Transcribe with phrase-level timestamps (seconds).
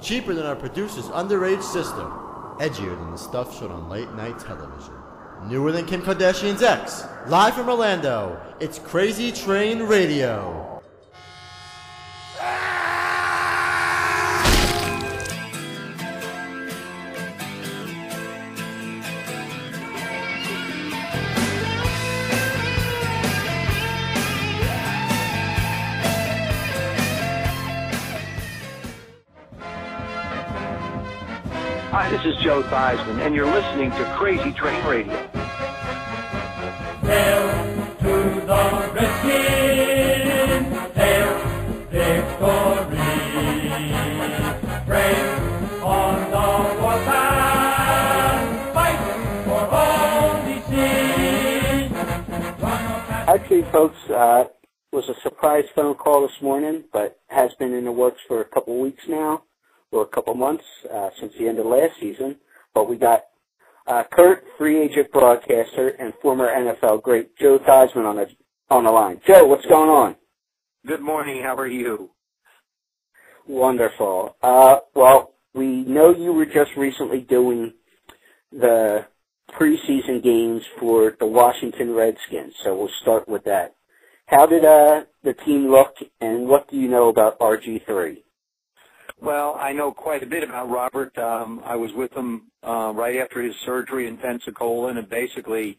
[0.00, 2.04] cheaper than our producer's underage sister,
[2.58, 4.94] edgier than the stuff shown on late night television,
[5.46, 7.04] newer than Kim Kardashian's ex.
[7.26, 10.69] Live from Orlando, it's Crazy Train Radio.
[32.02, 35.14] Hi, this is Joe Theismann, and you're listening to Crazy Train Radio.
[37.02, 37.50] Hail
[37.98, 41.34] to the Redskins, hail
[41.90, 43.04] victory.
[44.86, 46.48] Brave on the
[46.80, 49.00] warpath, fight
[49.44, 51.92] for all we see.
[53.28, 54.44] Actually, folks, uh,
[54.90, 58.46] was a surprise phone call this morning, but has been in the works for a
[58.46, 59.42] couple weeks now,
[59.92, 62.36] or a couple months uh, since the end of last season.
[62.74, 63.22] But we got
[63.86, 68.26] uh, current free agent broadcaster and former NFL great Joe Theismann on the
[68.70, 69.20] on the line.
[69.26, 70.16] Joe, what's going on?
[70.86, 71.42] Good morning.
[71.42, 72.10] How are you?
[73.46, 74.36] Wonderful.
[74.42, 77.72] Uh, well, we know you were just recently doing
[78.52, 79.06] the
[79.52, 83.74] preseason games for the Washington Redskins, so we'll start with that.
[84.26, 88.18] How did uh, the team look, and what do you know about RG3?
[89.18, 91.16] Well, I know quite a bit about Robert.
[91.18, 95.78] Um, I was with him uh, right after his surgery in Pensacola, and basically,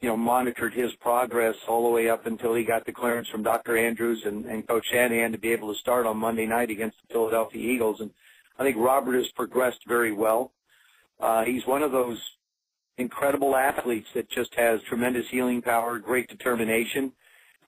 [0.00, 3.42] you know, monitored his progress all the way up until he got the clearance from
[3.42, 3.76] Dr.
[3.76, 7.14] Andrews and, and Coach Shanahan to be able to start on Monday night against the
[7.14, 8.00] Philadelphia Eagles.
[8.00, 8.10] And
[8.58, 10.52] I think Robert has progressed very well.
[11.18, 12.20] Uh, he's one of those
[12.98, 17.12] incredible athletes that just has tremendous healing power, great determination,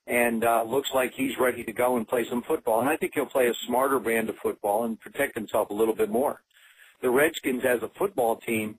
[0.08, 2.80] and uh, looks like he's ready to go and play some football.
[2.80, 5.94] And I think he'll play a smarter brand of football and protect himself a little
[5.94, 6.42] bit more.
[7.02, 8.78] The Redskins, as a football team,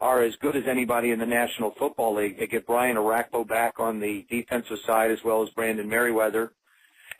[0.00, 2.38] are as good as anybody in the National Football League.
[2.38, 6.50] They get Brian Orakpo back on the defensive side as well as Brandon Meriweather.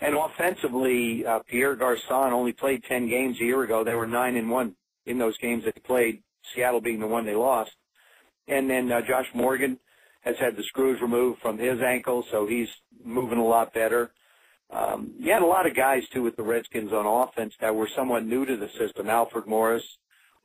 [0.00, 3.84] And offensively, uh, Pierre Garcon only played 10 games a year ago.
[3.84, 4.76] They were 9 and 1
[5.06, 6.22] in those games that they played,
[6.54, 7.72] Seattle being the one they lost.
[8.48, 9.78] And then uh, Josh Morgan
[10.24, 12.68] has had the screws removed from his ankle, so he's
[13.04, 14.10] moving a lot better.
[14.70, 17.88] Um, you had a lot of guys, too, with the Redskins on offense that were
[17.94, 19.08] somewhat new to the system.
[19.08, 19.84] Alfred Morris,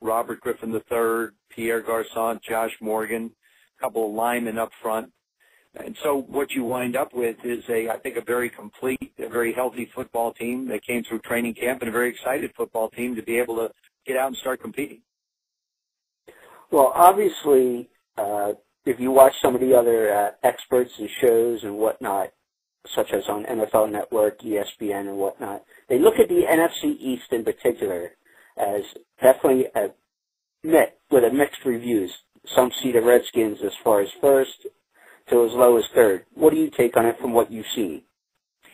[0.01, 3.31] Robert Griffin III, Pierre Garcon, Josh Morgan,
[3.77, 5.11] a couple of linemen up front.
[5.75, 9.29] And so what you wind up with is a, I think, a very complete, a
[9.29, 13.15] very healthy football team that came through training camp and a very excited football team
[13.15, 13.71] to be able to
[14.05, 15.01] get out and start competing.
[16.71, 18.53] Well, obviously, uh,
[18.89, 22.31] if you watch some of the other uh, experts and shows and whatnot,
[22.95, 27.43] such as on NFL Network, ESPN, and whatnot, they look at the NFC East in
[27.43, 28.11] particular
[28.57, 28.81] as
[29.21, 29.89] definitely a
[30.63, 32.11] mit with a mixed reviews.
[32.55, 34.65] Some see the Redskins as far as first
[35.29, 36.25] to as low as third.
[36.33, 38.01] What do you take on it from what you've seen?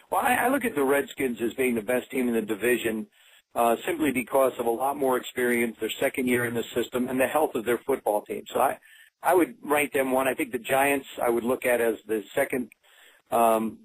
[0.09, 3.07] Well, I, I look at the Redskins as being the best team in the division
[3.53, 7.19] uh, simply because of a lot more experience, their second year in the system, and
[7.19, 8.43] the health of their football team.
[8.53, 8.77] So I,
[9.23, 10.27] I would rank them one.
[10.27, 12.69] I think the Giants I would look at as the second,
[13.31, 13.79] um,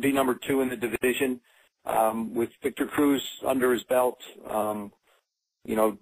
[0.00, 1.40] be number two in the division,
[1.84, 4.18] um, with Victor Cruz under his belt.
[4.48, 4.92] Um,
[5.64, 5.98] you know,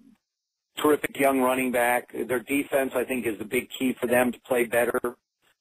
[0.77, 2.13] terrific young running back.
[2.13, 4.99] Their defense, I think, is the big key for them to play better.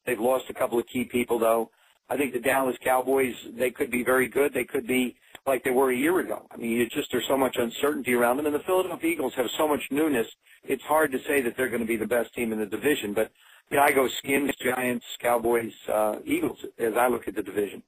[0.06, 1.70] They've lost a couple of key people, though.
[2.08, 4.52] I think the Dallas Cowboys, they could be very good.
[4.52, 5.16] They could be
[5.46, 6.46] like they were a year ago.
[6.50, 9.46] I mean, it's just there's so much uncertainty around them, and the Philadelphia Eagles have
[9.58, 10.26] so much newness.
[10.64, 13.12] It's hard to say that they're going to be the best team in the division.
[13.12, 13.30] But
[13.70, 17.82] you know, I go Skins, Giants, Cowboys, uh, Eagles as I look at the division.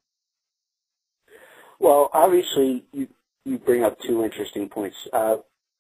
[1.79, 3.09] Well, obviously, you
[3.45, 4.97] you bring up two interesting points.
[5.13, 5.37] Uh,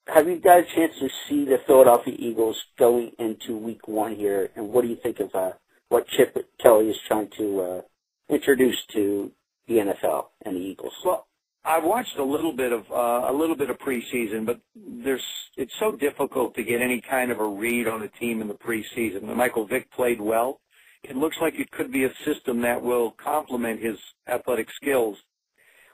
[0.06, 4.50] have you got a chance to see the Philadelphia Eagles going into Week One here,
[4.54, 5.52] and what do you think of uh,
[5.88, 7.80] what Chip Kelly is trying to uh,
[8.28, 9.32] introduce to
[9.66, 10.92] the NFL and the Eagles?
[11.04, 11.25] Well,
[11.66, 15.24] I've watched a little bit of uh, a little bit of preseason, but there's
[15.56, 18.54] it's so difficult to get any kind of a read on a team in the
[18.54, 19.34] preseason.
[19.34, 20.60] Michael Vick played well.
[21.02, 23.98] It looks like it could be a system that will complement his
[24.28, 25.18] athletic skills.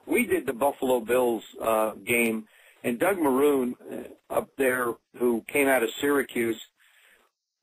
[0.07, 2.45] We did the Buffalo Bills uh, game,
[2.85, 6.61] and Doug Marrone uh, up there, who came out of Syracuse,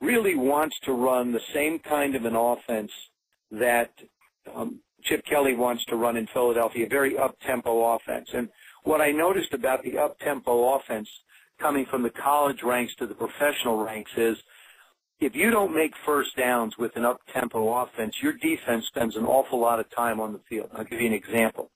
[0.01, 2.91] really wants to run the same kind of an offense
[3.51, 3.91] that
[4.55, 8.29] um, Chip Kelly wants to run in Philadelphia, very up-tempo offense.
[8.33, 8.49] And
[8.83, 11.09] what I noticed about the up-tempo offense
[11.59, 14.37] coming from the college ranks to the professional ranks is
[15.19, 19.59] if you don't make first downs with an up-tempo offense, your defense spends an awful
[19.59, 20.69] lot of time on the field.
[20.73, 21.71] I'll give you an example.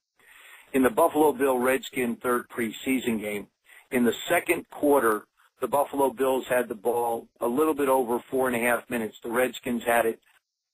[0.72, 3.48] In the Buffalo Bill Redskin third preseason game,
[3.94, 5.25] In the second quarter,
[5.62, 9.18] the Buffalo Bills had the ball a little bit over four and a half minutes.
[9.22, 10.20] The Redskins had it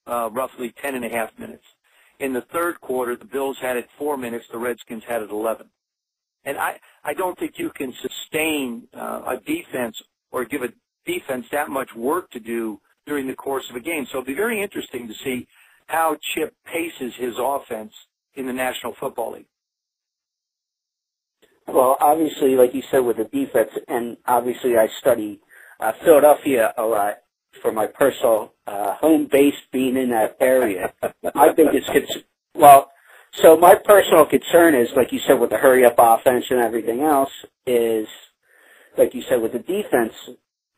[0.07, 1.65] uh, roughly ten and a half minutes.
[2.19, 4.45] In the third quarter, the Bills had it four minutes.
[4.51, 5.67] The Redskins had it 11.
[6.45, 10.01] And I, I don't think you can sustain uh, a defense
[10.31, 10.69] or give a
[11.05, 14.05] defense that much work to do during the course of a game.
[14.05, 15.47] So it'll be very interesting to see
[15.87, 17.93] how Chip paces his offense
[18.35, 19.47] in the National Football League.
[21.67, 25.39] Well, obviously, like you said, with the defense, and obviously I study
[25.79, 27.17] uh, Philadelphia a lot
[27.61, 30.93] for my personal uh, home base being in that area.
[31.33, 32.23] my biggest concern,
[32.53, 32.91] well,
[33.31, 37.01] so my personal concern is, like you said, with the hurry up offense and everything
[37.01, 37.31] else,
[37.65, 38.07] is
[38.97, 40.13] like you said with the defense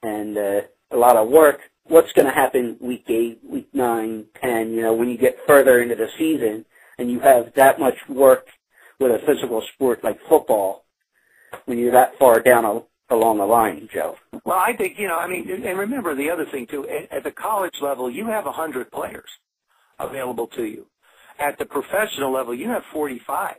[0.03, 1.61] and uh, a lot of work.
[1.83, 4.71] What's going to happen week eight, week nine, ten?
[4.71, 6.65] You know, when you get further into the season
[6.97, 8.47] and you have that much work
[8.99, 10.85] with a physical sport like football,
[11.65, 14.15] when you're that far down a, along the line, Joe.
[14.45, 15.17] Well, I think you know.
[15.17, 16.87] I mean, and remember the other thing too.
[17.11, 19.29] At, the college level, you have a hundred players
[19.99, 20.87] available to you.
[21.39, 23.57] At the professional level, you have forty-five.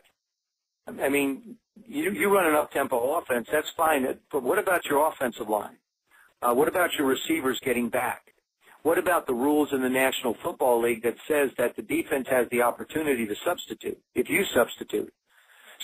[1.01, 1.57] I mean,
[1.87, 4.07] you you run an up-tempo offense, that's fine.
[4.31, 5.77] But what about your offensive line?
[6.43, 8.33] Uh, what about your receivers getting back?
[8.83, 12.49] What about the rules in the National Football League that says that the defense has
[12.51, 15.13] the opportunity to substitute if you substitute?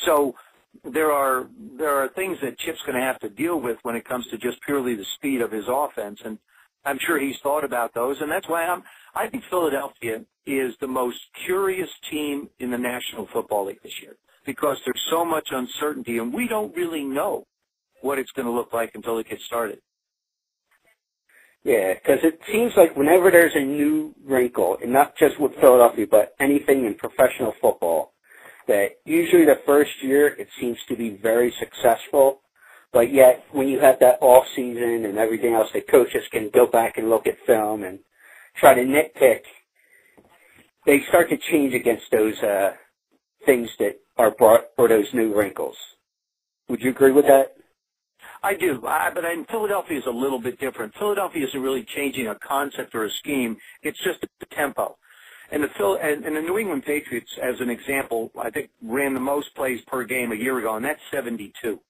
[0.05, 0.35] So
[0.85, 4.05] there are there are things that Chip's going to have to deal with when it
[4.05, 6.38] comes to just purely the speed of his offense, and
[6.85, 8.82] I'm sure he's thought about those, and that's why I'm
[9.15, 14.17] I think Philadelphia is the most curious team in the National Football League this year
[14.47, 17.47] because there's so much uncertainty, and we don't really know
[18.00, 19.81] what it's going to look like until it gets started.
[21.65, 26.06] Yeah, because it seems like whenever there's a new wrinkle, and not just with Philadelphia,
[26.11, 28.15] but anything in professional football,
[28.69, 32.43] that usually the first year it seems to be very successful,
[32.93, 36.67] but yet when you have that off season and everything else, the coaches can go
[36.67, 37.99] back and look at film and
[38.56, 39.41] try to nitpick.
[40.87, 42.73] They start to change against those uh,
[43.44, 45.76] things that are brought or those new wrinkles.
[46.69, 47.55] Would you agree with that?
[48.43, 50.94] I do, I, but in Philadelphia is a little bit different.
[50.94, 54.97] Philadelphia isn't really changing a concept or a scheme; it's just the tempo.
[55.50, 59.15] And the Phil and, and the New England Patriots, as an example, I think ran
[59.15, 61.81] the most plays per game a year ago, and that's 72.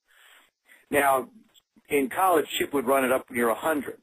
[0.90, 1.28] Now,
[1.88, 3.98] in college, Chip would run it up near 100.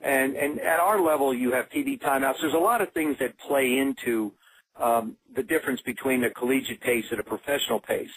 [0.00, 2.40] And and at our level, you have TV timeouts.
[2.40, 4.32] There's a lot of things that play into
[4.78, 8.10] um, the difference between a collegiate pace and a professional pace.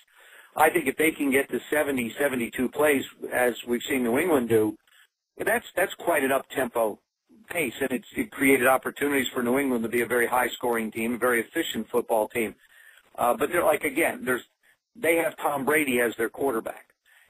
[0.55, 4.49] I think if they can get to 70, 72 plays, as we've seen New England
[4.49, 4.77] do,
[5.37, 6.99] that's that's quite an up tempo
[7.49, 10.91] pace, and it's it created opportunities for New England to be a very high scoring
[10.91, 12.55] team, a very efficient football team.
[13.17, 14.43] Uh, but they're like again, there's
[14.95, 16.85] they have Tom Brady as their quarterback,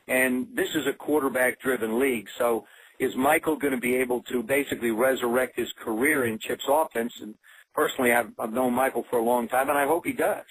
[0.08, 2.28] and this is a quarterback driven league.
[2.38, 2.66] So
[3.00, 7.14] is Michael going to be able to basically resurrect his career in Chip's offense?
[7.22, 7.36] And
[7.74, 10.46] personally, I've, I've known Michael for a long time, and I hope he does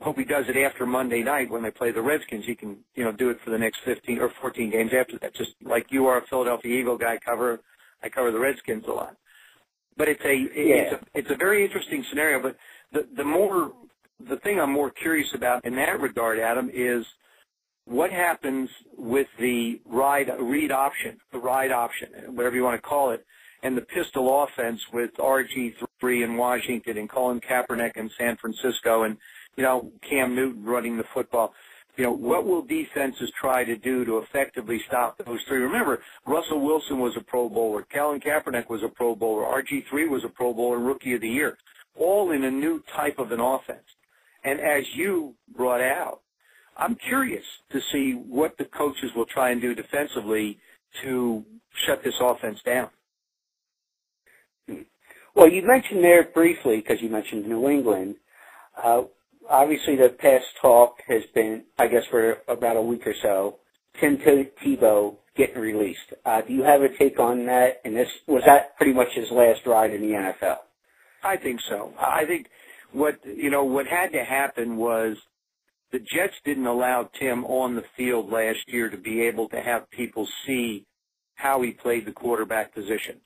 [0.00, 2.46] hope he does it after Monday night when they play the Redskins.
[2.46, 5.34] He can, you know, do it for the next 15 or 14 games after that.
[5.34, 7.60] Just like you are a Philadelphia Eagle guy, cover
[8.02, 9.16] I cover the Redskins a lot.
[9.96, 12.40] But it's a it's a it's a very interesting scenario.
[12.40, 12.56] But
[12.92, 13.72] the the more
[14.18, 17.04] the thing I'm more curious about in that regard, Adam, is
[17.84, 23.10] what happens with the ride read option, the ride option, whatever you want to call
[23.10, 23.26] it,
[23.62, 29.16] and the pistol offense with RG3 in Washington and Colin Kaepernick in San Francisco and
[29.56, 31.52] you know, Cam Newton running the football.
[32.00, 35.58] You know, what will defenses try to do to effectively stop those three?
[35.58, 37.86] Remember, Russell Wilson was a Pro Bowler.
[37.92, 39.44] Colin Kaepernick was a Pro Bowler.
[39.44, 41.58] RG3 was a Pro Bowler, Rookie of the Year.
[41.94, 43.84] All in a new type of an offense.
[44.42, 46.22] And as you brought out,
[46.74, 50.58] I'm curious to see what the coaches will try and do defensively
[51.02, 51.44] to
[51.84, 52.88] shut this offense down.
[55.34, 58.14] Well, you mentioned there briefly, because you mentioned New England,
[58.82, 59.02] uh,
[59.50, 63.56] obviously the past talk has been, I guess, for about a week or so,
[64.00, 66.14] Tim Tebow getting released.
[66.24, 67.80] Uh, do you have a take on that?
[67.84, 70.58] And this was that pretty much his last ride in the NFL?
[71.22, 71.92] I think so.
[71.98, 72.46] I think
[72.92, 75.16] what you know what had to happen was
[75.92, 79.90] the Jets didn't allow Tim on the field last year to be able to have
[79.90, 80.86] people see
[81.34, 83.20] how he played the quarterback position.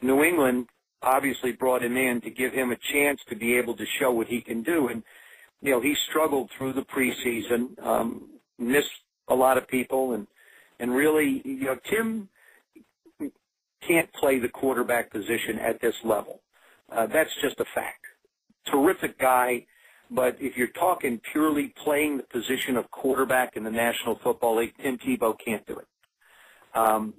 [0.00, 0.68] New England
[1.02, 4.26] obviously brought him in to give him a chance to be able to show what
[4.26, 5.02] he can do and
[5.60, 10.26] you know, he struggled through the preseason, um, missed a lot of people, and
[10.80, 12.28] and really, you know, Tim
[13.86, 16.40] can't play the quarterback position at this level.
[16.90, 18.04] Uh, that's just a fact.
[18.66, 19.66] Terrific guy,
[20.10, 24.74] But if you're talking purely playing the position of quarterback in the National Football League,
[24.80, 25.86] Tim Tebow can't do it.
[26.74, 27.14] Um,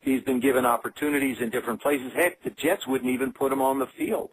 [0.00, 2.12] he's been given opportunities in different places.
[2.14, 4.30] Heck, the Jets wouldn't even put him on the field.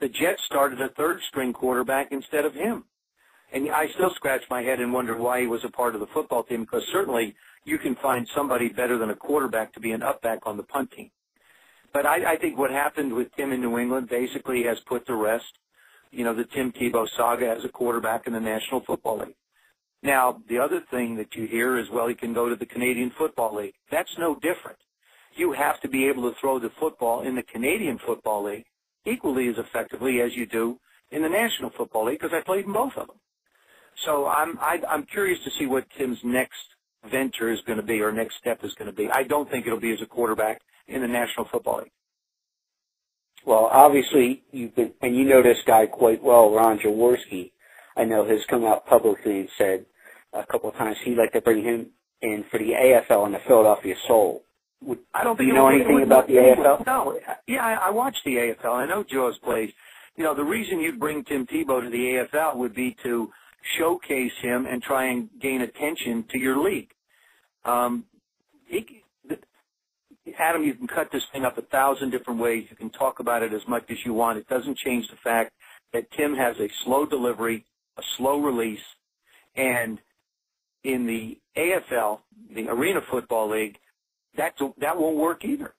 [0.00, 2.84] The Jets started a third string quarterback instead of him.
[3.52, 6.06] And I still scratch my head and wonder why he was a part of the
[6.06, 10.02] football team because certainly you can find somebody better than a quarterback to be an
[10.02, 11.10] upback on the punt team.
[11.92, 15.16] But I, I think what happened with Tim in New England basically has put to
[15.16, 15.58] rest,
[16.12, 19.34] you know, the Tim Tebow saga as a quarterback in the National Football League.
[20.02, 23.10] Now, the other thing that you hear is, well, he can go to the Canadian
[23.10, 23.74] Football League.
[23.90, 24.78] That's no different.
[25.34, 28.66] You have to be able to throw the football in the Canadian Football League
[29.04, 30.78] equally as effectively as you do
[31.10, 33.16] in the National Football League because I played in both of them.
[34.04, 36.56] So I'm I, I'm curious to see what Tim's next
[37.10, 39.08] venture is going to be or next step is going to be.
[39.10, 41.90] I don't think it'll be as a quarterback in the National Football League.
[43.44, 47.52] Well, obviously, you've been, and you know this guy quite well, Ron Jaworski.
[47.96, 49.86] I know has come out publicly and said
[50.32, 51.86] a couple of times he'd like to bring him
[52.22, 54.44] in for the AFL and the Philadelphia Soul.
[54.82, 56.86] Would, I don't do think you know it'll- anything it about the would- AFL?
[56.86, 58.72] No, yeah, I, I watched the AFL.
[58.74, 59.70] I know Jaws plays.
[60.16, 63.30] You know, the reason you'd bring Tim Tebow to the AFL would be to
[63.62, 66.92] showcase him and try and gain attention to your league.
[67.64, 68.04] Um,
[68.66, 69.02] he,
[70.38, 72.66] Adam, you can cut this thing up a thousand different ways.
[72.70, 74.38] You can talk about it as much as you want.
[74.38, 75.52] It doesn't change the fact
[75.92, 77.64] that Tim has a slow delivery,
[77.98, 78.80] a slow release,
[79.56, 79.98] and
[80.84, 82.20] in the AFL,
[82.54, 83.78] the Arena Football League,
[84.36, 85.74] that that won't work either.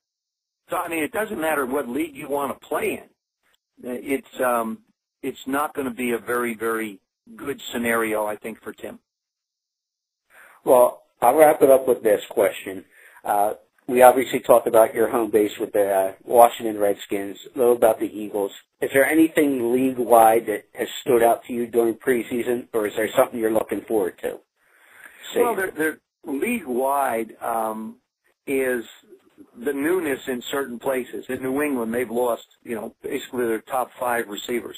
[0.69, 3.09] So I mean, it doesn't matter what league you want to play in.
[3.83, 4.79] It's um,
[5.23, 6.99] it's not going to be a very very
[7.35, 8.99] good scenario, I think, for Tim.
[10.63, 12.85] Well, I'll wrap it up with this question.
[13.23, 13.53] Uh,
[13.87, 17.99] we obviously talked about your home base with the uh, Washington Redskins, a little about
[17.99, 18.51] the Eagles.
[18.79, 23.09] Is there anything league-wide that has stood out to you during preseason, or is there
[23.15, 24.39] something you're looking forward to?
[25.33, 25.39] See.
[25.39, 27.97] Well, they're, they're league wide um,
[28.47, 28.85] is
[29.57, 31.25] the newness in certain places.
[31.29, 34.77] In New England, they've lost, you know, basically their top five receivers.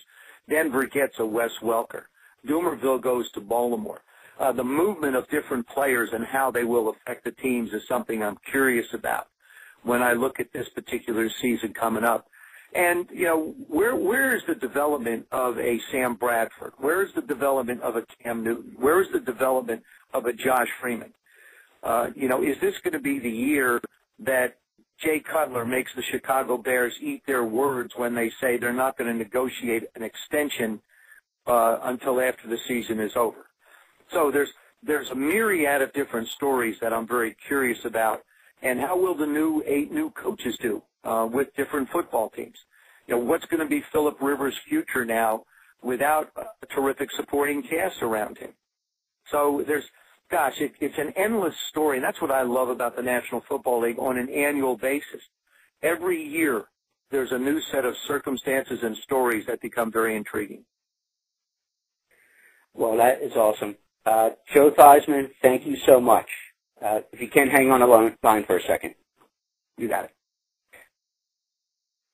[0.50, 2.04] Denver gets a Wes Welker.
[2.48, 4.02] Dumervil goes to Baltimore.
[4.40, 8.24] Uh, the movement of different players and how they will affect the teams is something
[8.24, 9.28] I'm curious about
[9.84, 12.28] when I look at this particular season coming up.
[12.74, 16.74] And you know, where where is the development of a Sam Bradford?
[16.78, 18.76] Where is the development of a Cam Newton?
[18.78, 21.14] Where is the development of a Josh Freeman?
[21.84, 23.80] Uh, you know, is this going to be the year
[24.20, 24.58] that
[24.98, 29.12] Jay Cutler makes the Chicago Bears eat their words when they say they're not going
[29.12, 30.82] to negotiate an extension
[31.48, 33.46] uh, until after the season is over?
[34.12, 34.50] So there's
[34.86, 38.22] there's a myriad of different stories that I'm very curious about,
[38.62, 42.58] and how will the new eight new coaches do uh, with different football teams?
[43.08, 45.44] You know, what's going to be Philip Rivers' future now
[45.82, 48.52] without a terrific supporting cast around him?
[49.32, 49.86] So there's,
[50.30, 53.82] gosh, it, it's an endless story, and that's what I love about the National Football
[53.82, 55.22] League on an annual basis.
[55.82, 56.66] Every year,
[57.12, 60.66] there's a new set of circumstances and stories that become very intriguing.
[62.76, 63.76] Well, that is awesome.
[64.06, 66.28] Uh, Joe Theismann, thank you so much.
[66.84, 68.96] Uh, if you can hang on the line line for a second.
[69.78, 70.12] You got it.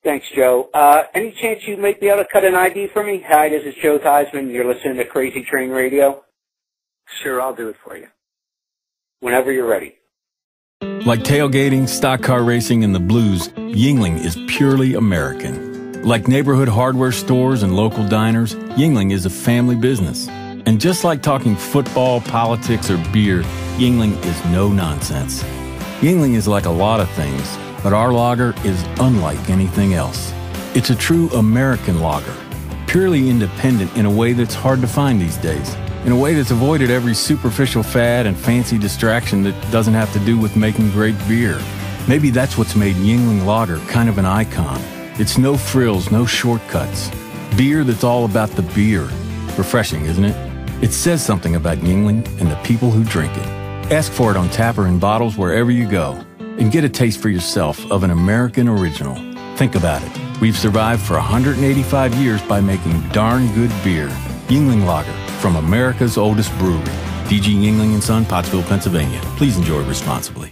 [0.03, 0.69] Thanks, Joe.
[0.73, 3.23] Uh, any chance you might be able to cut an ID for me?
[3.27, 4.51] Hi, this is Joe Theismann.
[4.51, 6.23] You're listening to Crazy Train Radio.
[7.21, 8.07] Sure, I'll do it for you.
[9.19, 9.95] Whenever you're ready.
[10.81, 16.03] Like tailgating, stock car racing, and the blues, Yuengling is purely American.
[16.03, 20.29] Like neighborhood hardware stores and local diners, Yuengling is a family business.
[20.69, 23.41] And just like talking football, politics, or beer,
[23.79, 25.41] Yuengling is no nonsense.
[25.99, 30.31] Yuengling is like a lot of things, but our lager is unlike anything else.
[30.75, 32.35] It's a true American lager,
[32.85, 35.73] purely independent in a way that's hard to find these days,
[36.05, 40.19] in a way that's avoided every superficial fad and fancy distraction that doesn't have to
[40.19, 41.59] do with making great beer.
[42.07, 44.79] Maybe that's what's made Yuengling Lager kind of an icon.
[45.17, 47.09] It's no frills, no shortcuts.
[47.57, 49.09] Beer that's all about the beer.
[49.57, 50.48] Refreshing, isn't it?
[50.81, 53.91] It says something about Yuengling and the people who drink it.
[53.91, 56.13] Ask for it on tap or in bottles wherever you go.
[56.39, 59.15] And get a taste for yourself of an American original.
[59.57, 60.39] Think about it.
[60.39, 64.07] We've survived for 185 years by making darn good beer.
[64.47, 66.79] Yuengling Lager from America's oldest brewery.
[67.27, 69.19] DG Yuengling and Son, Pottsville, Pennsylvania.
[69.35, 70.51] Please enjoy responsibly.